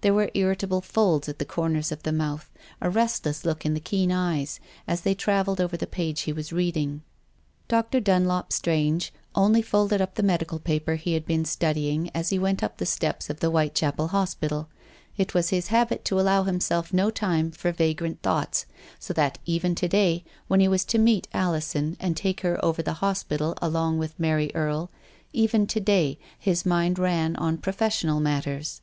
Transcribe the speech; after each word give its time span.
There 0.00 0.14
were 0.14 0.30
irri 0.34 0.56
table 0.56 0.80
folds 0.80 1.28
at 1.28 1.38
the 1.38 1.44
corners 1.44 1.92
of 1.92 2.02
the 2.02 2.10
mouth, 2.10 2.50
a 2.80 2.88
restless 2.88 3.44
look 3.44 3.66
in 3.66 3.74
the 3.74 3.78
keen 3.78 4.10
eyes, 4.10 4.58
as 4.88 5.02
they 5.02 5.14
travelled 5.14 5.60
over 5.60 5.76
the 5.76 5.86
page 5.86 6.22
he 6.22 6.32
was 6.32 6.50
reading. 6.50 7.02
Dr. 7.68 8.00
Dunlop 8.00 8.54
Strange 8.54 9.12
only 9.34 9.60
folded 9.60 10.00
up 10.00 10.14
the 10.14 10.22
medical 10.22 10.58
paper 10.58 10.94
he 10.94 11.12
had 11.12 11.26
been 11.26 11.44
studying 11.44 12.08
as 12.14 12.30
he 12.30 12.38
went 12.38 12.62
up 12.62 12.78
the 12.78 12.86
steps 12.86 13.28
of 13.28 13.40
the 13.40 13.50
Whitechapel 13.50 14.08
Hospital. 14.08 14.70
It 15.18 15.34
was 15.34 15.50
his 15.50 15.66
habit 15.68 16.06
to 16.06 16.18
allow 16.18 16.44
himself 16.44 16.94
no 16.94 17.10
time 17.10 17.50
for 17.50 17.70
vagrant 17.70 18.22
thoughts, 18.22 18.64
so 18.98 19.12
that 19.12 19.38
even 19.44 19.74
to 19.74 19.88
day, 19.88 20.24
when 20.48 20.60
he 20.60 20.68
was 20.68 20.86
to 20.86 20.96
meet 20.98 21.28
Alison 21.34 21.98
and 22.00 22.16
take 22.16 22.40
her 22.40 22.58
over 22.64 22.80
the 22.82 22.94
hospital 23.04 23.52
along 23.60 23.98
with 23.98 24.18
Mary 24.18 24.50
Erie, 24.54 24.88
even 25.34 25.66
to 25.66 25.80
day 25.80 26.18
his 26.38 26.64
mind 26.64 26.98
ran 26.98 27.36
on 27.36 27.58
professional 27.58 28.20
matters. 28.20 28.80